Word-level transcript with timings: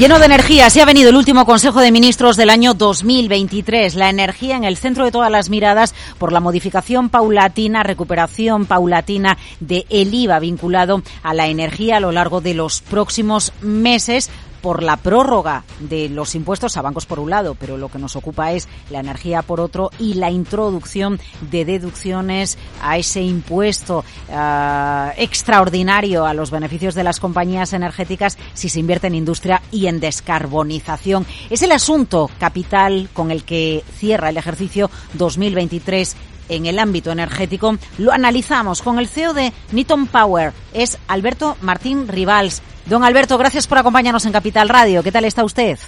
Lleno 0.00 0.18
de 0.18 0.24
energía, 0.24 0.70
se 0.70 0.80
ha 0.80 0.86
venido 0.86 1.10
el 1.10 1.16
último 1.16 1.44
Consejo 1.44 1.82
de 1.82 1.92
Ministros 1.92 2.38
del 2.38 2.48
año 2.48 2.72
2023. 2.72 3.96
La 3.96 4.08
energía 4.08 4.56
en 4.56 4.64
el 4.64 4.78
centro 4.78 5.04
de 5.04 5.10
todas 5.10 5.30
las 5.30 5.50
miradas 5.50 5.94
por 6.16 6.32
la 6.32 6.40
modificación 6.40 7.10
paulatina, 7.10 7.82
recuperación 7.82 8.64
paulatina 8.64 9.36
de 9.60 9.84
el 9.90 10.14
IVA 10.14 10.38
vinculado 10.38 11.02
a 11.22 11.34
la 11.34 11.48
energía 11.48 11.98
a 11.98 12.00
lo 12.00 12.12
largo 12.12 12.40
de 12.40 12.54
los 12.54 12.80
próximos 12.80 13.52
meses 13.60 14.30
por 14.62 14.82
la 14.82 14.96
prórroga 14.96 15.64
de 15.80 16.08
los 16.08 16.34
impuestos 16.34 16.76
a 16.76 16.82
bancos 16.82 17.06
por 17.06 17.18
un 17.18 17.30
lado, 17.30 17.54
pero 17.54 17.76
lo 17.76 17.88
que 17.88 17.98
nos 17.98 18.16
ocupa 18.16 18.52
es 18.52 18.68
la 18.90 19.00
energía 19.00 19.42
por 19.42 19.60
otro 19.60 19.90
y 19.98 20.14
la 20.14 20.30
introducción 20.30 21.20
de 21.50 21.64
deducciones 21.64 22.58
a 22.82 22.98
ese 22.98 23.22
impuesto 23.22 24.04
uh, 24.28 25.10
extraordinario 25.16 26.26
a 26.26 26.34
los 26.34 26.50
beneficios 26.50 26.94
de 26.94 27.04
las 27.04 27.20
compañías 27.20 27.72
energéticas 27.72 28.38
si 28.54 28.68
se 28.68 28.80
invierte 28.80 29.06
en 29.06 29.14
industria 29.14 29.62
y 29.70 29.86
en 29.86 30.00
descarbonización. 30.00 31.26
Es 31.48 31.62
el 31.62 31.72
asunto 31.72 32.30
capital 32.38 33.08
con 33.12 33.30
el 33.30 33.44
que 33.44 33.82
cierra 33.98 34.30
el 34.30 34.36
ejercicio 34.36 34.90
2023 35.14 36.16
en 36.50 36.66
el 36.66 36.78
ámbito 36.78 37.10
energético. 37.10 37.76
Lo 37.98 38.12
analizamos 38.12 38.82
con 38.82 38.98
el 38.98 39.08
CEO 39.08 39.32
de 39.32 39.52
Niton 39.72 40.06
Power, 40.08 40.52
es 40.74 40.98
Alberto 41.08 41.56
Martín 41.62 42.08
Rivals. 42.08 42.62
Don 42.90 43.04
Alberto, 43.04 43.38
gracias 43.38 43.68
por 43.68 43.78
acompañarnos 43.78 44.26
en 44.26 44.32
Capital 44.32 44.68
Radio. 44.68 45.04
¿Qué 45.04 45.12
tal 45.12 45.24
está 45.24 45.44
usted? 45.44 45.78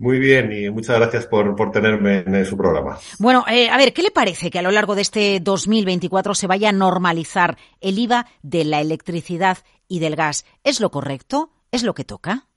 Muy 0.00 0.18
bien 0.18 0.50
y 0.50 0.68
muchas 0.68 0.98
gracias 0.98 1.24
por, 1.24 1.54
por 1.54 1.70
tenerme 1.70 2.24
en 2.26 2.44
su 2.44 2.56
programa. 2.56 2.98
Bueno, 3.20 3.44
eh, 3.48 3.70
a 3.70 3.76
ver, 3.76 3.92
¿qué 3.92 4.02
le 4.02 4.10
parece 4.10 4.50
que 4.50 4.58
a 4.58 4.62
lo 4.62 4.72
largo 4.72 4.96
de 4.96 5.02
este 5.02 5.38
2024 5.38 6.34
se 6.34 6.48
vaya 6.48 6.70
a 6.70 6.72
normalizar 6.72 7.56
el 7.80 7.96
IVA 7.96 8.26
de 8.42 8.64
la 8.64 8.80
electricidad 8.80 9.58
y 9.86 10.00
del 10.00 10.16
gas? 10.16 10.44
¿Es 10.64 10.80
lo 10.80 10.90
correcto? 10.90 11.52
¿Es 11.70 11.84
lo 11.84 11.94
que 11.94 12.02
toca? 12.02 12.48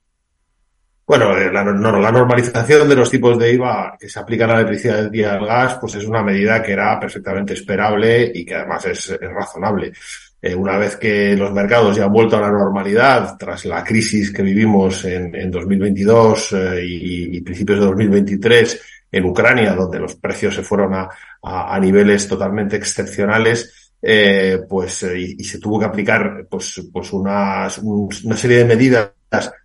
Bueno, 1.06 1.30
eh, 1.38 1.52
la, 1.52 1.62
no, 1.62 1.96
la, 1.96 2.10
normalización 2.10 2.88
de 2.88 2.96
los 2.96 3.08
tipos 3.08 3.38
de 3.38 3.52
IVA 3.52 3.96
que 4.00 4.08
se 4.08 4.18
aplican 4.18 4.50
a 4.50 4.54
la 4.54 4.60
electricidad 4.62 5.12
y 5.12 5.22
al 5.22 5.46
gas, 5.46 5.78
pues 5.80 5.94
es 5.94 6.04
una 6.06 6.24
medida 6.24 6.60
que 6.60 6.72
era 6.72 6.98
perfectamente 6.98 7.52
esperable 7.52 8.32
y 8.34 8.44
que 8.44 8.56
además 8.56 8.84
es, 8.86 9.10
es 9.10 9.30
razonable. 9.32 9.92
Eh, 10.40 10.54
una 10.54 10.78
vez 10.78 10.96
que 10.96 11.36
los 11.36 11.52
mercados 11.52 11.96
ya 11.96 12.04
han 12.04 12.12
vuelto 12.12 12.36
a 12.36 12.40
la 12.40 12.50
normalidad 12.50 13.36
tras 13.36 13.64
la 13.64 13.82
crisis 13.82 14.32
que 14.32 14.42
vivimos 14.42 15.04
en, 15.04 15.34
en 15.34 15.50
2022 15.50 16.52
eh, 16.52 16.84
y, 16.84 17.36
y, 17.36 17.40
principios 17.40 17.80
de 17.80 17.86
2023 17.86 18.80
en 19.10 19.24
Ucrania, 19.24 19.74
donde 19.74 19.98
los 19.98 20.14
precios 20.14 20.54
se 20.54 20.62
fueron 20.62 20.94
a, 20.94 21.78
niveles 21.80 22.28
totalmente 22.28 22.76
excepcionales, 22.76 23.92
eh, 24.00 24.60
pues 24.68 25.02
y, 25.02 25.36
y, 25.38 25.44
se 25.44 25.58
tuvo 25.58 25.80
que 25.80 25.86
aplicar 25.86 26.46
pues, 26.48 26.82
pues 26.92 27.12
unas, 27.12 27.78
un, 27.78 28.08
una 28.24 28.36
serie 28.36 28.58
de 28.58 28.64
medidas 28.64 29.10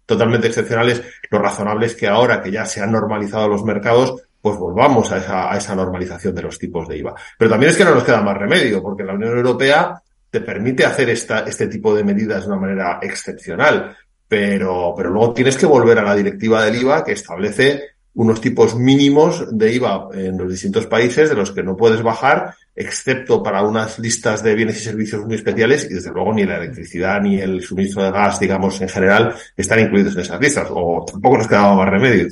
totalmente 0.05 0.47
excepcionales. 0.47 1.03
Lo 1.29 1.39
razonable 1.39 1.85
es 1.85 1.95
que 1.95 2.07
ahora 2.07 2.41
que 2.41 2.51
ya 2.51 2.65
se 2.65 2.81
han 2.81 2.91
normalizado 2.91 3.47
los 3.47 3.63
mercados, 3.63 4.23
pues 4.41 4.57
volvamos 4.57 5.11
a 5.11 5.17
esa, 5.17 5.53
a 5.53 5.57
esa 5.57 5.75
normalización 5.75 6.33
de 6.33 6.41
los 6.41 6.57
tipos 6.57 6.87
de 6.87 6.97
IVA. 6.97 7.13
Pero 7.37 7.51
también 7.51 7.71
es 7.71 7.77
que 7.77 7.85
no 7.85 7.93
nos 7.93 8.03
queda 8.03 8.21
más 8.21 8.37
remedio, 8.37 8.81
porque 8.81 9.03
la 9.03 9.13
Unión 9.13 9.37
Europea 9.37 10.01
te 10.33 10.41
permite 10.41 10.83
hacer 10.83 11.11
esta, 11.11 11.41
este 11.41 11.67
tipo 11.67 11.93
de 11.93 12.03
medidas 12.03 12.41
de 12.41 12.51
una 12.51 12.59
manera 12.59 12.97
excepcional, 13.03 13.95
pero, 14.27 14.95
pero 14.97 15.11
luego 15.11 15.31
tienes 15.31 15.55
que 15.55 15.67
volver 15.67 15.99
a 15.99 16.01
la 16.01 16.15
directiva 16.15 16.65
del 16.65 16.81
IVA 16.81 17.03
que 17.03 17.11
establece 17.11 17.83
unos 18.15 18.41
tipos 18.41 18.75
mínimos 18.75 19.45
de 19.55 19.73
IVA 19.75 20.09
en 20.15 20.35
los 20.35 20.49
distintos 20.49 20.87
países 20.87 21.29
de 21.29 21.35
los 21.35 21.51
que 21.51 21.61
no 21.61 21.77
puedes 21.77 22.01
bajar, 22.01 22.55
excepto 22.75 23.43
para 23.43 23.61
unas 23.61 23.99
listas 23.99 24.41
de 24.41 24.55
bienes 24.55 24.77
y 24.77 24.85
servicios 24.85 25.23
muy 25.23 25.35
especiales, 25.35 25.85
y 25.87 25.93
desde 25.93 26.09
luego 26.09 26.33
ni 26.33 26.45
la 26.45 26.57
electricidad 26.57 27.21
ni 27.21 27.39
el 27.39 27.61
suministro 27.61 28.03
de 28.03 28.09
gas, 28.09 28.39
digamos, 28.39 28.81
en 28.81 28.89
general, 28.89 29.35
están 29.55 29.81
incluidos 29.81 30.15
en 30.15 30.21
esas 30.21 30.41
listas, 30.41 30.67
o 30.71 31.05
tampoco 31.05 31.37
nos 31.37 31.47
quedaba 31.47 31.75
más 31.75 31.89
remedio. 31.89 32.27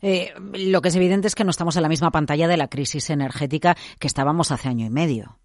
Eh, 0.00 0.32
lo 0.54 0.80
que 0.80 0.88
es 0.88 0.96
evidente 0.96 1.28
es 1.28 1.34
que 1.34 1.44
no 1.44 1.50
estamos 1.50 1.76
en 1.76 1.82
la 1.82 1.90
misma 1.90 2.10
pantalla 2.10 2.48
de 2.48 2.56
la 2.56 2.68
crisis 2.68 3.10
energética 3.10 3.76
que 3.98 4.06
estábamos 4.06 4.50
hace 4.50 4.70
año 4.70 4.86
y 4.86 4.90
medio. 4.90 5.38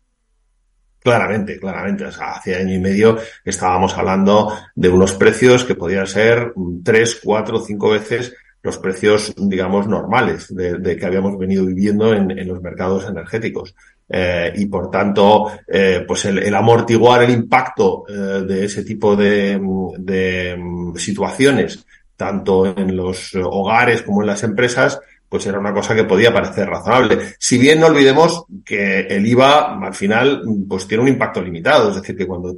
Claramente, 1.02 1.60
claramente. 1.60 2.06
Hace 2.06 2.56
año 2.56 2.74
y 2.74 2.80
medio 2.80 3.18
estábamos 3.46 3.98
hablando 3.98 4.54
de 4.76 4.90
unos 4.90 5.14
precios 5.14 5.64
que 5.64 5.76
podían 5.76 6.08
ser 6.08 6.54
tres, 6.84 7.20
cuatro, 7.24 7.60
cinco 7.60 7.92
veces 7.92 8.34
los 8.62 8.78
precios, 8.78 9.34
digamos, 9.38 9.88
normales 9.88 10.54
de, 10.54 10.98
que 10.98 11.06
habíamos 11.06 11.38
venido 11.38 11.66
viviendo 11.66 12.14
en, 12.14 12.46
los 12.48 12.62
mercados 12.62 13.08
energéticos. 13.08 13.74
Eh, 14.10 14.52
y 14.56 14.66
por 14.66 14.90
tanto, 14.92 15.50
eh, 15.68 16.04
pues 16.06 16.26
el, 16.26 16.54
amortiguar 16.54 17.24
el 17.24 17.30
impacto 17.30 18.04
eh, 18.10 18.44
de 18.46 18.66
ese 18.66 18.84
tipo 18.84 19.16
de, 19.16 19.60
de 20.00 20.94
situaciones, 20.98 21.86
tanto 22.18 22.66
en 22.66 22.98
los 22.98 23.34
hogares 23.36 24.02
como 24.02 24.22
en 24.22 24.28
las 24.28 24.44
empresas, 24.44 25.00
pues 25.30 25.46
era 25.46 25.60
una 25.60 25.74
cosa 25.74 25.96
que 25.96 26.04
podía 26.04 26.34
parecer 26.34 26.68
razonable. 26.68 27.36
Si 27.38 27.60
bien 27.60 27.80
no 27.80 27.86
olvidemos 27.86 28.46
que 28.66 29.02
el 29.02 29.26
IVA 29.28 29.80
al 29.80 29.94
final 29.94 30.42
pues 30.68 30.88
tiene 30.88 31.04
un 31.04 31.10
impacto 31.10 31.42
limitado, 31.42 31.90
es 31.90 31.98
decir, 31.98 32.18
que 32.18 32.26
cuando 32.26 32.58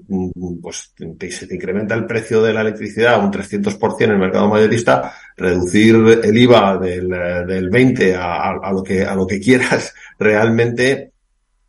pues, 0.62 0.94
te, 1.20 1.32
se 1.32 1.48
te 1.48 1.56
incrementa 1.56 1.94
el 1.96 2.06
precio 2.06 2.42
de 2.42 2.54
la 2.54 2.62
electricidad 2.62 3.22
un 3.22 3.32
300% 3.32 4.02
en 4.02 4.12
el 4.12 4.18
mercado 4.18 4.48
mayorista, 4.48 5.14
reducir 5.36 5.96
el 6.24 6.38
IVA 6.38 6.78
del, 6.78 7.10
del 7.10 7.70
20 7.70 8.16
a, 8.16 8.52
a, 8.52 8.72
lo 8.72 8.82
que, 8.82 9.04
a 9.04 9.14
lo 9.16 9.28
que 9.28 9.42
quieras 9.42 9.94
realmente 10.18 11.12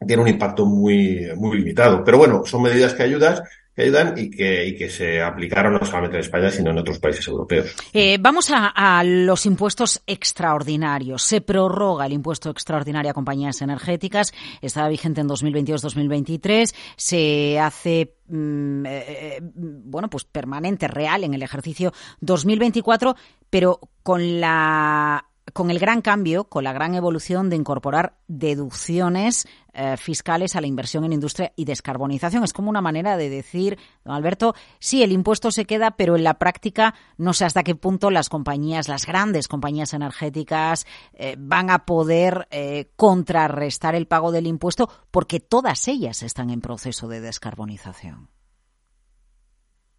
tiene 0.06 0.22
un 0.22 0.28
impacto 0.28 0.66
muy, 0.66 1.28
muy 1.36 1.58
limitado. 1.58 2.04
Pero 2.04 2.18
bueno, 2.18 2.42
son 2.44 2.62
medidas 2.62 2.94
que 2.94 3.02
ayudas 3.02 3.42
que 3.74 3.82
ayudan 3.82 4.14
y 4.16 4.30
que, 4.30 4.66
y 4.66 4.76
que 4.76 4.90
se 4.90 5.22
aplicaron 5.22 5.74
no 5.74 5.84
solamente 5.84 6.16
en 6.16 6.20
España, 6.20 6.50
sino 6.50 6.70
en 6.70 6.78
otros 6.78 6.98
países 6.98 7.26
europeos. 7.26 7.74
Eh, 7.92 8.18
vamos 8.20 8.50
a, 8.50 8.68
a, 8.68 9.02
los 9.04 9.46
impuestos 9.46 10.02
extraordinarios. 10.06 11.22
Se 11.22 11.40
prorroga 11.40 12.06
el 12.06 12.12
impuesto 12.12 12.50
extraordinario 12.50 13.10
a 13.10 13.14
compañías 13.14 13.62
energéticas. 13.62 14.32
Estaba 14.60 14.88
vigente 14.88 15.20
en 15.20 15.28
2022-2023. 15.28 16.74
Se 16.96 17.58
hace 17.58 18.16
mm, 18.28 18.84
eh, 18.86 19.40
bueno, 19.42 20.08
pues 20.08 20.24
permanente, 20.24 20.88
real 20.88 21.24
en 21.24 21.34
el 21.34 21.42
ejercicio 21.42 21.92
2024, 22.20 23.16
pero 23.50 23.80
con 24.02 24.40
la 24.40 25.31
con 25.52 25.70
el 25.70 25.78
gran 25.78 26.02
cambio, 26.02 26.44
con 26.44 26.64
la 26.64 26.72
gran 26.72 26.94
evolución 26.94 27.50
de 27.50 27.56
incorporar 27.56 28.16
deducciones 28.26 29.46
eh, 29.74 29.96
fiscales 29.96 30.56
a 30.56 30.60
la 30.60 30.66
inversión 30.66 31.04
en 31.04 31.12
industria 31.12 31.52
y 31.56 31.64
descarbonización. 31.64 32.44
Es 32.44 32.52
como 32.52 32.70
una 32.70 32.80
manera 32.80 33.16
de 33.16 33.30
decir, 33.30 33.78
don 34.04 34.14
Alberto, 34.14 34.54
sí, 34.78 35.02
el 35.02 35.12
impuesto 35.12 35.50
se 35.50 35.64
queda, 35.64 35.92
pero 35.92 36.16
en 36.16 36.24
la 36.24 36.38
práctica 36.38 36.94
no 37.16 37.32
sé 37.32 37.44
hasta 37.44 37.62
qué 37.62 37.74
punto 37.74 38.10
las 38.10 38.28
compañías, 38.28 38.88
las 38.88 39.06
grandes 39.06 39.48
compañías 39.48 39.94
energéticas, 39.94 40.86
eh, 41.14 41.36
van 41.38 41.70
a 41.70 41.84
poder 41.86 42.48
eh, 42.50 42.90
contrarrestar 42.96 43.94
el 43.94 44.06
pago 44.06 44.32
del 44.32 44.46
impuesto 44.46 44.90
porque 45.10 45.40
todas 45.40 45.88
ellas 45.88 46.22
están 46.22 46.50
en 46.50 46.60
proceso 46.60 47.08
de 47.08 47.20
descarbonización. 47.20 48.31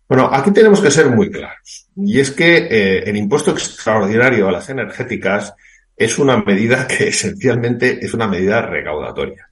Bueno, 0.07 0.29
aquí 0.31 0.51
tenemos 0.51 0.81
que 0.81 0.91
ser 0.91 1.09
muy 1.09 1.31
claros. 1.31 1.87
Y 1.95 2.19
es 2.19 2.31
que 2.31 2.67
eh, 2.69 3.03
el 3.05 3.15
impuesto 3.17 3.51
extraordinario 3.51 4.47
a 4.47 4.51
las 4.51 4.69
energéticas 4.69 5.53
es 5.95 6.19
una 6.19 6.37
medida 6.37 6.87
que 6.87 7.07
esencialmente 7.09 8.03
es 8.03 8.13
una 8.13 8.27
medida 8.27 8.61
recaudatoria. 8.61 9.49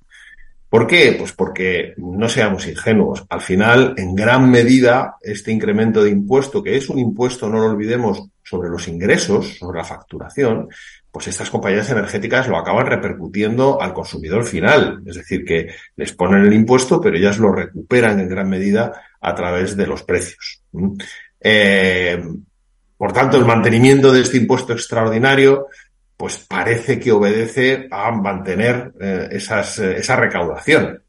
¿Por 0.70 0.88
qué? 0.88 1.16
Pues 1.20 1.34
porque 1.34 1.94
no 1.98 2.30
seamos 2.30 2.66
ingenuos. 2.66 3.26
Al 3.28 3.42
final, 3.42 3.94
en 3.98 4.16
gran 4.16 4.50
medida, 4.50 5.18
este 5.22 5.52
incremento 5.52 6.02
de 6.02 6.12
impuesto, 6.12 6.64
que 6.64 6.78
es 6.78 6.88
un 6.88 6.98
impuesto, 6.98 7.50
no 7.50 7.60
lo 7.60 7.66
olvidemos, 7.66 8.30
sobre 8.42 8.70
los 8.70 8.88
ingresos, 8.88 9.58
sobre 9.58 9.80
la 9.80 9.84
facturación, 9.84 10.70
pues 11.12 11.28
estas 11.28 11.50
compañías 11.50 11.90
energéticas 11.90 12.48
lo 12.48 12.58
acaban 12.58 12.86
repercutiendo 12.86 13.82
al 13.82 13.94
consumidor 13.94 14.46
final. 14.46 15.02
Es 15.06 15.16
decir, 15.16 15.44
que 15.44 15.68
les 15.98 16.14
ponen 16.14 16.46
el 16.46 16.54
impuesto, 16.54 17.02
pero 17.02 17.18
ellas 17.18 17.38
lo 17.38 17.52
recuperan 17.52 18.22
en 18.22 18.30
gran 18.30 18.50
medida 18.50 18.94
a 19.22 19.36
través 19.36 19.78
de 19.78 19.88
los 19.88 20.04
precios. 20.04 20.64
Eh, 21.40 22.22
por 22.98 23.14
tanto, 23.14 23.38
el 23.38 23.46
mantenimiento 23.46 24.12
de 24.12 24.22
este 24.22 24.38
impuesto 24.38 24.74
extraordinario 24.74 25.68
pues 26.22 26.38
parece 26.48 27.00
que 27.00 27.12
obedece 27.12 27.88
a 27.90 28.12
mantener 28.12 28.94
eh, 29.02 29.28
esas, 29.32 29.80
eh, 29.80 29.98
esa 29.98 30.16
recaudación 30.16 31.02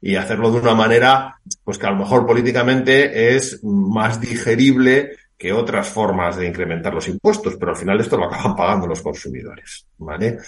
y 0.00 0.14
hacerlo 0.14 0.52
de 0.52 0.60
una 0.60 0.72
manera 0.72 1.40
pues 1.64 1.78
que 1.78 1.86
a 1.86 1.90
lo 1.90 1.96
mejor 1.96 2.24
políticamente 2.24 3.34
es 3.34 3.58
más 3.64 4.20
digerible 4.20 5.16
que 5.36 5.52
otras 5.52 5.88
formas 5.88 6.36
de 6.36 6.46
incrementar 6.46 6.94
los 6.94 7.08
impuestos, 7.08 7.56
pero 7.56 7.72
al 7.72 7.76
final 7.76 8.00
esto 8.00 8.16
lo 8.16 8.26
acaban 8.26 8.54
pagando 8.54 8.86
los 8.86 9.02
consumidores, 9.02 9.84
¿vale? 9.98 10.38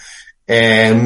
Eh, 0.47 0.97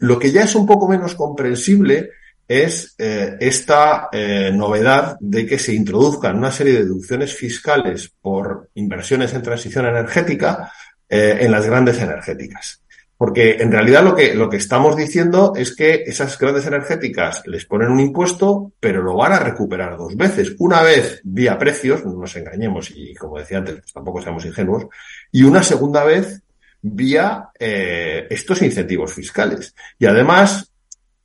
lo 0.00 0.18
que 0.18 0.32
ya 0.32 0.42
es 0.42 0.54
un 0.56 0.66
poco 0.66 0.88
menos 0.88 1.14
comprensible 1.14 2.10
es 2.48 2.94
eh, 2.98 3.36
esta 3.40 4.08
eh, 4.12 4.50
novedad 4.52 5.16
de 5.20 5.46
que 5.46 5.58
se 5.58 5.74
introduzcan 5.74 6.36
una 6.36 6.50
serie 6.50 6.74
de 6.74 6.84
deducciones 6.84 7.34
fiscales 7.34 8.12
por 8.20 8.70
inversiones 8.74 9.32
en 9.34 9.42
transición 9.42 9.86
energética 9.86 10.72
eh, 11.08 11.38
en 11.40 11.50
las 11.50 11.66
grandes 11.66 12.00
energéticas. 12.00 12.82
Porque 13.16 13.58
en 13.60 13.70
realidad 13.70 14.02
lo 14.02 14.16
que, 14.16 14.34
lo 14.34 14.50
que 14.50 14.56
estamos 14.56 14.96
diciendo 14.96 15.52
es 15.54 15.76
que 15.76 16.02
esas 16.06 16.36
grandes 16.36 16.66
energéticas 16.66 17.46
les 17.46 17.64
ponen 17.66 17.90
un 17.90 18.00
impuesto, 18.00 18.72
pero 18.80 19.00
lo 19.00 19.14
van 19.14 19.32
a 19.32 19.38
recuperar 19.38 19.96
dos 19.96 20.16
veces. 20.16 20.56
Una 20.58 20.82
vez 20.82 21.20
vía 21.22 21.56
precios, 21.56 22.04
no 22.04 22.14
nos 22.14 22.34
engañemos 22.34 22.90
y 22.90 23.14
como 23.14 23.38
decía 23.38 23.58
antes, 23.58 23.76
pues 23.76 23.92
tampoco 23.92 24.20
seamos 24.20 24.44
ingenuos, 24.44 24.86
y 25.30 25.44
una 25.44 25.62
segunda 25.62 26.02
vez 26.02 26.42
vía 26.82 27.50
eh, 27.58 28.26
estos 28.28 28.60
incentivos 28.62 29.14
fiscales. 29.14 29.74
Y 29.98 30.06
además 30.06 30.71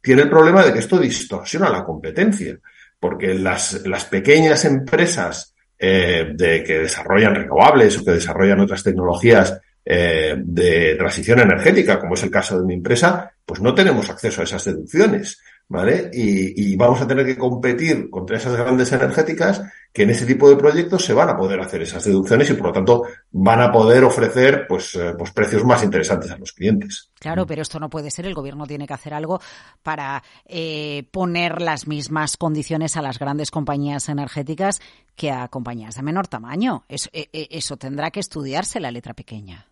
tiene 0.01 0.23
el 0.23 0.29
problema 0.29 0.63
de 0.63 0.73
que 0.73 0.79
esto 0.79 0.99
distorsiona 0.99 1.69
la 1.69 1.83
competencia, 1.83 2.57
porque 2.99 3.33
las, 3.33 3.85
las 3.85 4.05
pequeñas 4.05 4.65
empresas 4.65 5.53
eh, 5.77 6.31
de 6.33 6.63
que 6.63 6.79
desarrollan 6.79 7.35
renovables 7.35 7.97
o 7.97 8.05
que 8.05 8.11
desarrollan 8.11 8.61
otras 8.61 8.83
tecnologías 8.83 9.59
eh, 9.85 10.35
de 10.37 10.95
transición 10.95 11.39
energética, 11.39 11.99
como 11.99 12.15
es 12.15 12.23
el 12.23 12.31
caso 12.31 12.59
de 12.59 12.65
mi 12.65 12.73
empresa, 12.73 13.31
pues 13.45 13.61
no 13.61 13.73
tenemos 13.73 14.09
acceso 14.09 14.41
a 14.41 14.43
esas 14.43 14.65
deducciones, 14.65 15.39
¿vale? 15.69 16.09
Y, 16.13 16.71
y, 16.71 16.75
vamos 16.75 17.01
a 17.01 17.07
tener 17.07 17.25
que 17.25 17.37
competir 17.37 18.09
contra 18.09 18.37
esas 18.37 18.55
grandes 18.55 18.91
energéticas 18.91 19.61
que 19.91 20.03
en 20.03 20.11
ese 20.11 20.25
tipo 20.25 20.49
de 20.49 20.55
proyectos 20.55 21.03
se 21.03 21.13
van 21.13 21.29
a 21.29 21.35
poder 21.35 21.59
hacer 21.59 21.81
esas 21.81 22.03
deducciones 22.05 22.49
y 22.49 22.53
por 22.53 22.67
lo 22.67 22.73
tanto 22.73 23.03
van 23.31 23.61
a 23.61 23.71
poder 23.71 24.03
ofrecer 24.03 24.65
pues, 24.67 24.95
eh, 24.95 25.13
pues 25.17 25.31
precios 25.31 25.65
más 25.65 25.83
interesantes 25.83 26.31
a 26.31 26.37
los 26.37 26.53
clientes. 26.53 27.11
Claro, 27.19 27.45
pero 27.45 27.61
esto 27.61 27.79
no 27.79 27.89
puede 27.89 28.11
ser. 28.11 28.25
El 28.25 28.33
gobierno 28.33 28.65
tiene 28.65 28.87
que 28.87 28.93
hacer 28.93 29.13
algo 29.13 29.41
para 29.83 30.23
eh, 30.45 31.07
poner 31.11 31.61
las 31.61 31.87
mismas 31.87 32.37
condiciones 32.37 32.95
a 32.95 33.01
las 33.01 33.19
grandes 33.19 33.51
compañías 33.51 34.07
energéticas 34.07 34.81
que 35.15 35.31
a 35.31 35.47
compañías 35.47 35.95
de 35.95 36.03
menor 36.03 36.27
tamaño. 36.27 36.85
Eso, 36.87 37.09
eh, 37.11 37.29
eso 37.33 37.75
tendrá 37.77 38.11
que 38.11 38.19
estudiarse 38.19 38.79
la 38.79 38.91
letra 38.91 39.13
pequeña. 39.13 39.67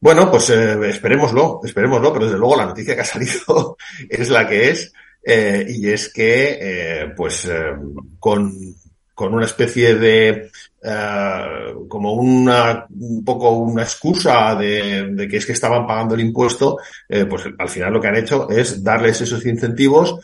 Bueno, 0.00 0.30
pues 0.30 0.48
eh, 0.50 0.78
esperémoslo, 0.88 1.60
esperémoslo, 1.62 2.12
pero 2.12 2.24
desde 2.24 2.38
luego 2.38 2.56
la 2.56 2.66
noticia 2.66 2.94
que 2.94 3.02
ha 3.02 3.04
salido 3.04 3.76
es 4.08 4.30
la 4.30 4.48
que 4.48 4.70
es, 4.70 4.92
eh, 5.22 5.66
y 5.68 5.88
es 5.88 6.12
que, 6.12 6.58
eh, 6.60 7.12
pues, 7.16 7.44
eh, 7.46 7.72
con, 8.18 8.52
con 9.14 9.34
una 9.34 9.44
especie 9.44 9.96
de, 9.96 10.50
como 11.88 12.14
una, 12.14 12.86
un 12.88 13.22
poco 13.22 13.50
una 13.50 13.82
excusa 13.82 14.54
de, 14.54 15.08
de, 15.10 15.28
que 15.28 15.36
es 15.36 15.44
que 15.44 15.52
estaban 15.52 15.86
pagando 15.86 16.14
el 16.14 16.22
impuesto, 16.22 16.78
pues 17.28 17.44
al 17.58 17.68
final 17.68 17.92
lo 17.92 18.00
que 18.00 18.08
han 18.08 18.16
hecho 18.16 18.48
es 18.48 18.82
darles 18.82 19.20
esos 19.20 19.44
incentivos 19.44 20.18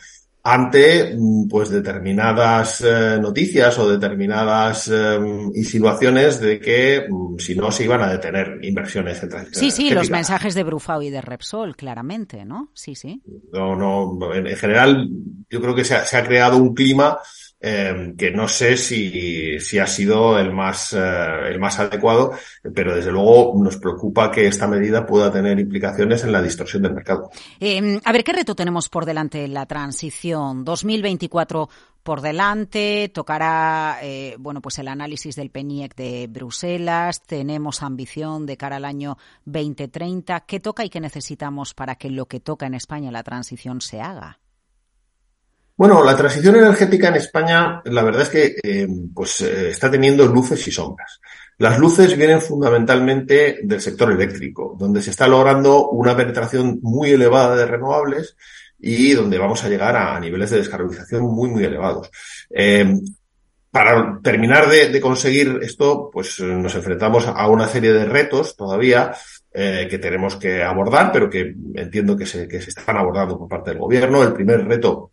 ante 0.49 1.13
mm, 1.13 1.49
pues 1.49 1.69
determinadas 1.69 2.79
eh, 2.79 3.17
noticias 3.19 3.77
o 3.79 3.89
determinadas 3.89 4.87
eh, 4.87 5.19
insinuaciones 5.53 6.39
de 6.39 6.57
que 6.57 7.05
mm, 7.09 7.37
si 7.37 7.53
no 7.53 7.69
se 7.69 7.83
iban 7.83 8.01
a 8.01 8.11
detener 8.13 8.59
inversiones 8.61 9.21
en 9.21 9.29
transición 9.29 9.59
Sí, 9.59 9.71
sí, 9.71 9.89
los 9.89 10.09
mensajes 10.09 10.55
de 10.55 10.63
Brufau 10.63 11.01
y 11.01 11.09
de 11.09 11.19
Repsol, 11.19 11.75
claramente, 11.75 12.45
¿no? 12.45 12.71
Sí, 12.73 12.95
sí. 12.95 13.21
No, 13.51 13.75
no, 13.75 14.33
en, 14.33 14.47
en 14.47 14.55
general 14.55 15.09
yo 15.49 15.59
creo 15.59 15.75
que 15.75 15.83
se 15.83 15.95
ha, 15.95 16.05
se 16.05 16.15
ha 16.15 16.23
creado 16.23 16.55
un 16.55 16.73
clima 16.73 17.19
eh, 17.59 18.13
que 18.17 18.31
no 18.31 18.47
sé 18.47 18.77
si, 18.77 19.59
si 19.59 19.79
ha 19.79 19.87
sido 19.87 20.37
el 20.37 20.53
más, 20.53 20.93
eh, 20.93 21.49
el 21.49 21.59
más 21.59 21.79
adecuado, 21.79 22.33
pero 22.73 22.95
desde 22.95 23.11
luego 23.11 23.53
nos 23.57 23.77
preocupa 23.77 24.31
que 24.31 24.47
esta 24.47 24.67
medida 24.67 25.05
pueda 25.05 25.31
tener 25.31 25.59
implicaciones 25.59 26.23
en 26.23 26.31
la 26.31 26.41
distorsión 26.41 26.83
del 26.83 26.93
mercado. 26.93 27.31
Eh, 27.59 27.99
a 28.03 28.11
ver, 28.11 28.23
¿qué 28.23 28.33
reto 28.33 28.55
tenemos 28.55 28.89
por 28.89 29.05
delante 29.05 29.43
en 29.43 29.53
la 29.53 29.65
transición? 29.65 30.63
2024 30.65 31.69
por 32.07 32.21
delante, 32.21 33.11
tocará 33.13 33.97
eh, 34.01 34.37
bueno 34.39 34.61
pues 34.61 34.79
el 34.79 34.87
análisis 34.87 35.35
del 35.35 35.49
PENIEC 35.49 35.93
de 35.93 36.27
Bruselas, 36.27 37.21
tenemos 37.21 37.83
ambición 37.83 38.45
de 38.45 38.55
cara 38.55 38.77
al 38.77 38.85
año 38.85 39.17
2030. 39.43 40.39
¿Qué 40.47 40.61
toca 40.61 40.85
y 40.85 40.89
qué 40.89 41.01
necesitamos 41.01 41.73
para 41.73 41.95
que 41.95 42.09
lo 42.09 42.27
que 42.27 42.39
toca 42.39 42.65
en 42.65 42.75
España 42.75 43.11
la 43.11 43.23
transición 43.23 43.81
se 43.81 43.99
haga? 43.99 44.39
Bueno, 45.77 46.03
la 46.03 46.17
transición 46.17 46.55
energética 46.55 47.09
en 47.09 47.17
España, 47.17 47.83
la 47.85 48.01
verdad 48.01 48.23
es 48.23 48.29
que 48.29 48.55
eh, 48.63 48.87
pues 49.13 49.41
eh, 49.41 49.69
está 49.69 49.91
teniendo 49.91 50.25
luces 50.25 50.67
y 50.67 50.71
sombras. 50.71 51.21
Las 51.59 51.77
luces 51.77 52.17
vienen 52.17 52.41
fundamentalmente 52.41 53.59
del 53.61 53.79
sector 53.79 54.11
eléctrico, 54.11 54.75
donde 54.79 55.03
se 55.03 55.11
está 55.11 55.27
logrando 55.27 55.89
una 55.89 56.17
penetración 56.17 56.79
muy 56.81 57.11
elevada 57.11 57.55
de 57.55 57.67
renovables 57.67 58.35
y 58.79 59.13
donde 59.13 59.37
vamos 59.37 59.63
a 59.63 59.69
llegar 59.69 59.95
a, 59.95 60.19
niveles 60.19 60.49
de 60.49 60.57
descarbonización 60.57 61.21
muy, 61.21 61.51
muy 61.51 61.63
elevados. 61.63 62.09
Eh, 62.49 62.95
para 63.69 64.19
terminar 64.23 64.67
de, 64.69 64.99
conseguir 64.99 65.59
esto, 65.61 66.09
pues 66.11 66.39
nos 66.39 66.73
enfrentamos 66.73 67.27
a 67.27 67.47
una 67.47 67.67
serie 67.67 67.93
de 67.93 68.05
retos 68.05 68.55
todavía 68.55 69.13
que 69.53 69.99
tenemos 69.99 70.35
que 70.35 70.63
abordar, 70.63 71.11
pero 71.11 71.29
que 71.29 71.53
entiendo 71.75 72.15
que 72.15 72.25
se, 72.25 72.47
que 72.47 72.61
se 72.61 72.69
están 72.69 72.97
abordando 72.97 73.37
por 73.37 73.47
parte 73.47 73.71
del 73.71 73.79
gobierno. 73.79 74.23
El 74.23 74.33
primer 74.33 74.65
reto 74.65 75.11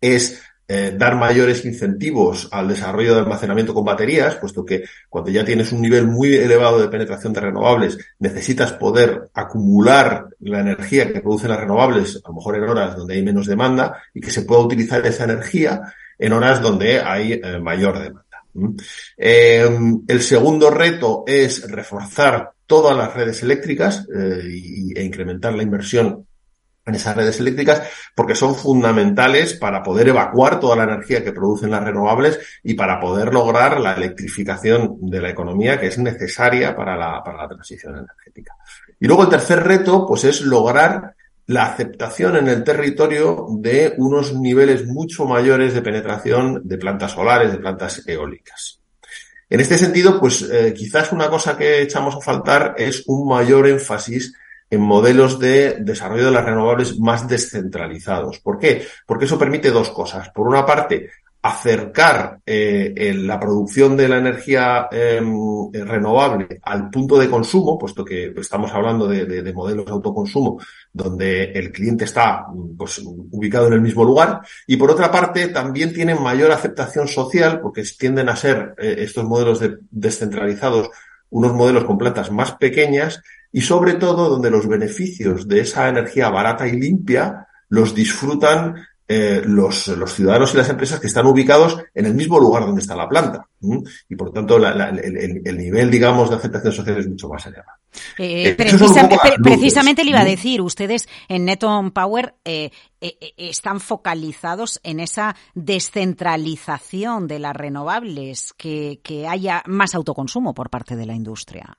es 0.00 0.40
eh, 0.70 0.94
dar 0.98 1.16
mayores 1.16 1.64
incentivos 1.64 2.46
al 2.52 2.68
desarrollo 2.68 3.14
de 3.14 3.20
almacenamiento 3.20 3.72
con 3.72 3.86
baterías, 3.86 4.34
puesto 4.36 4.66
que 4.66 4.84
cuando 5.08 5.30
ya 5.30 5.42
tienes 5.42 5.72
un 5.72 5.80
nivel 5.80 6.06
muy 6.06 6.34
elevado 6.34 6.78
de 6.78 6.88
penetración 6.88 7.32
de 7.32 7.40
renovables, 7.40 7.96
necesitas 8.18 8.72
poder 8.74 9.30
acumular 9.32 10.28
la 10.40 10.60
energía 10.60 11.10
que 11.10 11.22
producen 11.22 11.50
las 11.50 11.60
renovables, 11.60 12.20
a 12.22 12.28
lo 12.28 12.34
mejor 12.34 12.56
en 12.56 12.64
horas 12.64 12.96
donde 12.96 13.14
hay 13.14 13.22
menos 13.22 13.46
demanda, 13.46 14.02
y 14.12 14.20
que 14.20 14.30
se 14.30 14.42
pueda 14.42 14.60
utilizar 14.60 15.04
esa 15.06 15.24
energía 15.24 15.80
en 16.18 16.32
horas 16.34 16.60
donde 16.60 17.00
hay 17.00 17.32
eh, 17.32 17.58
mayor 17.58 17.98
demanda. 17.98 18.24
Eh, 19.16 19.68
el 20.06 20.22
segundo 20.22 20.70
reto 20.70 21.24
es 21.26 21.70
reforzar 21.70 22.52
todas 22.66 22.96
las 22.96 23.14
redes 23.14 23.42
eléctricas 23.42 24.06
eh, 24.14 24.42
y, 24.46 24.98
e 24.98 25.02
incrementar 25.02 25.54
la 25.54 25.62
inversión 25.62 26.26
en 26.88 26.94
esas 26.94 27.16
redes 27.16 27.38
eléctricas 27.40 27.82
porque 28.14 28.34
son 28.34 28.54
fundamentales 28.54 29.54
para 29.54 29.82
poder 29.82 30.08
evacuar 30.08 30.58
toda 30.58 30.76
la 30.76 30.84
energía 30.84 31.22
que 31.22 31.32
producen 31.32 31.70
las 31.70 31.84
renovables 31.84 32.38
y 32.62 32.74
para 32.74 32.98
poder 32.98 33.32
lograr 33.32 33.80
la 33.80 33.94
electrificación 33.94 34.98
de 35.02 35.20
la 35.20 35.30
economía 35.30 35.78
que 35.78 35.86
es 35.86 35.98
necesaria 35.98 36.74
para 36.74 36.96
la, 36.96 37.22
para 37.22 37.42
la 37.42 37.48
transición 37.48 37.96
energética. 37.96 38.54
Y 38.98 39.06
luego 39.06 39.22
el 39.22 39.28
tercer 39.28 39.62
reto, 39.62 40.06
pues 40.06 40.24
es 40.24 40.40
lograr 40.40 41.14
la 41.46 41.66
aceptación 41.66 42.36
en 42.36 42.48
el 42.48 42.62
territorio 42.62 43.46
de 43.50 43.94
unos 43.96 44.34
niveles 44.34 44.86
mucho 44.86 45.24
mayores 45.24 45.72
de 45.72 45.82
penetración 45.82 46.60
de 46.64 46.76
plantas 46.76 47.12
solares, 47.12 47.52
de 47.52 47.58
plantas 47.58 48.06
eólicas. 48.06 48.80
En 49.48 49.60
este 49.60 49.78
sentido, 49.78 50.20
pues 50.20 50.42
eh, 50.42 50.74
quizás 50.76 51.10
una 51.10 51.30
cosa 51.30 51.56
que 51.56 51.80
echamos 51.80 52.16
a 52.16 52.20
faltar 52.20 52.74
es 52.76 53.04
un 53.06 53.26
mayor 53.26 53.66
énfasis 53.66 54.34
en 54.70 54.80
modelos 54.80 55.38
de 55.38 55.76
desarrollo 55.80 56.26
de 56.26 56.30
las 56.32 56.44
renovables 56.44 56.98
más 56.98 57.26
descentralizados. 57.26 58.38
¿Por 58.40 58.58
qué? 58.58 58.86
Porque 59.06 59.24
eso 59.24 59.38
permite 59.38 59.70
dos 59.70 59.90
cosas. 59.90 60.30
Por 60.30 60.46
una 60.46 60.66
parte, 60.66 61.08
acercar 61.40 62.40
eh, 62.44 63.14
la 63.16 63.38
producción 63.38 63.96
de 63.96 64.08
la 64.08 64.18
energía 64.18 64.88
eh, 64.90 65.20
renovable 65.72 66.60
al 66.62 66.90
punto 66.90 67.16
de 67.16 67.30
consumo, 67.30 67.78
puesto 67.78 68.04
que 68.04 68.34
estamos 68.36 68.72
hablando 68.72 69.06
de, 69.06 69.24
de, 69.24 69.42
de, 69.42 69.52
modelos 69.52 69.86
de 69.86 69.92
autoconsumo 69.92 70.60
donde 70.92 71.52
el 71.52 71.70
cliente 71.70 72.04
está 72.04 72.46
pues, 72.76 73.00
ubicado 73.04 73.68
en 73.68 73.74
el 73.74 73.80
mismo 73.80 74.04
lugar, 74.04 74.40
y 74.66 74.76
por 74.76 74.90
otra 74.90 75.12
parte 75.12 75.48
también 75.48 75.92
tienen 75.92 76.20
mayor 76.20 76.50
aceptación 76.50 77.06
social 77.06 77.60
porque 77.60 77.84
tienden 77.96 78.28
a 78.28 78.36
ser 78.36 78.74
eh, 78.76 78.96
estos 78.98 79.24
modelos 79.24 79.60
de, 79.60 79.78
descentralizados 79.90 80.90
unos 81.30 81.52
modelos 81.52 81.84
con 81.84 81.98
plantas 81.98 82.32
más 82.32 82.52
pequeñas 82.52 83.22
y 83.52 83.60
sobre 83.60 83.94
todo 83.94 84.28
donde 84.28 84.50
los 84.50 84.66
beneficios 84.66 85.48
de 85.48 85.60
esa 85.60 85.88
energía 85.88 86.30
barata 86.30 86.66
y 86.66 86.72
limpia 86.72 87.46
los 87.68 87.94
disfrutan 87.94 88.76
eh, 89.10 89.40
los, 89.42 89.88
los, 89.88 90.12
ciudadanos 90.12 90.52
y 90.52 90.58
las 90.58 90.68
empresas 90.68 91.00
que 91.00 91.06
están 91.06 91.24
ubicados 91.24 91.78
en 91.94 92.04
el 92.04 92.14
mismo 92.14 92.38
lugar 92.38 92.66
donde 92.66 92.82
está 92.82 92.94
la 92.94 93.08
planta. 93.08 93.48
Y 94.06 94.16
por 94.16 94.28
lo 94.28 94.32
tanto, 94.34 94.58
la, 94.58 94.74
la, 94.74 94.90
el, 94.90 95.40
el, 95.46 95.56
nivel, 95.56 95.90
digamos, 95.90 96.28
de 96.28 96.36
aceptación 96.36 96.74
social 96.74 96.98
es 96.98 97.08
mucho 97.08 97.26
más 97.28 97.46
elevado. 97.46 97.78
Eh, 98.18 98.50
eh, 98.50 98.54
precisa, 98.54 99.08
precisamente 99.42 100.04
le 100.04 100.10
iba 100.10 100.20
a 100.20 100.26
decir, 100.26 100.60
ustedes 100.60 101.08
en 101.26 101.46
Neton 101.46 101.90
Power 101.92 102.34
eh, 102.44 102.70
están 103.00 103.80
focalizados 103.80 104.78
en 104.82 105.00
esa 105.00 105.36
descentralización 105.54 107.28
de 107.28 107.38
las 107.38 107.56
renovables, 107.56 108.52
que, 108.58 109.00
que 109.02 109.26
haya 109.26 109.62
más 109.66 109.94
autoconsumo 109.94 110.52
por 110.52 110.68
parte 110.68 110.96
de 110.96 111.06
la 111.06 111.14
industria. 111.14 111.78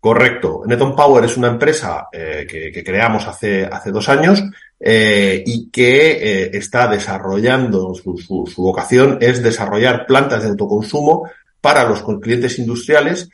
Correcto. 0.00 0.62
Neton 0.64 0.94
Power 0.94 1.24
es 1.24 1.36
una 1.36 1.48
empresa 1.48 2.08
eh, 2.12 2.46
que, 2.48 2.84
creamos 2.84 3.26
hace, 3.26 3.64
hace 3.64 3.90
dos 3.90 4.08
años 4.08 4.42
eh, 4.78 5.42
y 5.44 5.70
que 5.70 6.10
eh, 6.12 6.50
está 6.52 6.86
desarrollando, 6.86 7.92
su, 7.94 8.16
su, 8.16 8.46
su, 8.46 8.62
vocación 8.62 9.18
es 9.20 9.42
desarrollar 9.42 10.06
plantas 10.06 10.44
de 10.44 10.50
autoconsumo 10.50 11.28
para 11.60 11.88
los 11.88 12.04
clientes 12.20 12.60
industriales, 12.60 13.28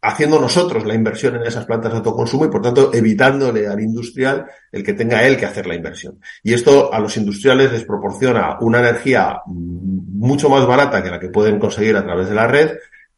haciendo 0.00 0.40
nosotros 0.40 0.86
la 0.86 0.94
inversión 0.94 1.34
en 1.34 1.42
esas 1.42 1.66
plantas 1.66 1.90
de 1.90 1.98
autoconsumo 1.98 2.44
y, 2.44 2.48
por 2.48 2.62
tanto, 2.62 2.94
evitándole 2.94 3.66
al 3.66 3.80
industrial 3.80 4.46
el 4.70 4.84
que 4.84 4.94
tenga 4.94 5.26
él 5.26 5.36
que 5.36 5.46
hacer 5.46 5.66
la 5.66 5.74
inversión. 5.74 6.20
Y 6.44 6.54
esto 6.54 6.94
a 6.94 7.00
los 7.00 7.16
industriales 7.16 7.72
les 7.72 7.84
proporciona 7.84 8.58
una 8.60 8.78
energía 8.78 9.40
mucho 9.46 10.48
más 10.48 10.64
barata 10.64 11.02
que 11.02 11.10
la 11.10 11.18
que 11.18 11.28
pueden 11.28 11.58
conseguir 11.58 11.96
a 11.96 12.04
través 12.04 12.28
de 12.28 12.34
la 12.36 12.46
red, 12.46 12.70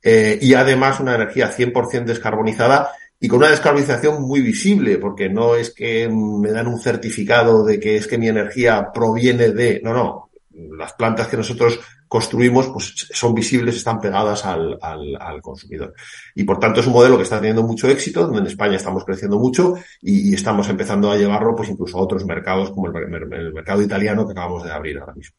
eh, 0.04 0.38
y 0.40 0.52
además 0.52 1.00
una 1.00 1.14
energía 1.14 1.50
100% 1.50 2.04
descarbonizada 2.04 2.92
y 3.18 3.26
con 3.26 3.38
una 3.38 3.49
descarbonización 3.49 4.23
muy 4.23 4.42
visible, 4.42 4.99
porque 4.99 5.30
no 5.30 5.54
es 5.54 5.70
que 5.70 6.11
me 6.11 6.50
dan 6.50 6.66
un 6.66 6.78
certificado 6.78 7.64
de 7.64 7.80
que 7.80 7.96
es 7.96 8.06
que 8.06 8.18
mi 8.18 8.28
energía 8.28 8.90
proviene 8.92 9.49
de, 9.49 9.80
no, 9.82 9.94
no, 9.94 10.30
las 10.76 10.92
plantas 10.92 11.28
que 11.28 11.38
nosotros 11.38 11.80
construimos 12.08 12.68
pues 12.68 13.08
son 13.12 13.34
visibles, 13.34 13.76
están 13.76 14.00
pegadas 14.00 14.44
al, 14.44 14.78
al, 14.80 15.42
consumidor. 15.42 15.94
Y 16.34 16.44
por 16.44 16.58
tanto 16.58 16.80
es 16.80 16.87
un 16.87 16.92
modelo 16.92 17.16
que 17.16 17.25
está 17.25 17.38
teniendo 17.38 17.62
mucho 17.62 17.88
éxito, 17.88 18.23
donde 18.23 18.40
en 18.40 18.46
España 18.46 18.76
estamos 18.76 19.04
creciendo 19.04 19.38
mucho 19.38 19.75
y, 20.00 20.34
estamos 20.34 20.68
empezando 20.68 21.11
a 21.11 21.16
llevarlo 21.16 21.54
pues 21.54 21.68
incluso 21.68 21.99
a 21.99 22.02
otros 22.02 22.25
mercados 22.25 22.70
como 22.70 22.88
el, 22.88 23.32
el 23.32 23.52
mercado 23.52 23.82
italiano 23.82 24.26
que 24.26 24.32
acabamos 24.32 24.64
de 24.64 24.73
abrir 24.73 24.99
ahora 24.99 25.14
mismo. 25.14 25.37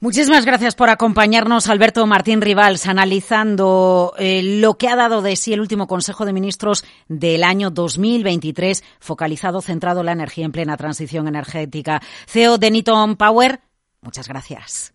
Muchísimas 0.00 0.44
gracias 0.44 0.76
por 0.76 0.90
acompañarnos, 0.90 1.68
Alberto 1.68 2.06
Martín 2.06 2.40
Rivals, 2.40 2.86
analizando 2.86 4.14
eh, 4.16 4.42
lo 4.60 4.78
que 4.78 4.88
ha 4.88 4.94
dado 4.94 5.22
de 5.22 5.34
sí 5.34 5.52
el 5.52 5.60
último 5.60 5.88
Consejo 5.88 6.24
de 6.24 6.32
Ministros 6.32 6.84
del 7.08 7.42
año 7.42 7.70
2023, 7.70 8.84
focalizado, 9.00 9.60
centrado 9.60 10.00
en 10.00 10.06
la 10.06 10.12
energía 10.12 10.44
en 10.44 10.52
plena 10.52 10.76
transición 10.76 11.26
energética. 11.26 12.00
CEO 12.28 12.58
de 12.58 12.70
Niton 12.70 13.16
Power, 13.16 13.60
muchas 14.00 14.28
gracias. 14.28 14.94